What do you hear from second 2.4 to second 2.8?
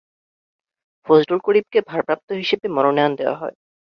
হিসেবে